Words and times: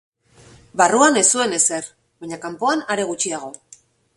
Barruan 0.81 1.19
ez 1.21 1.23
zuen 1.37 1.53
ezer, 1.59 1.91
baina 2.25 2.41
kanpoan 2.47 2.85
are 2.95 3.07
gutxiago. 3.11 3.53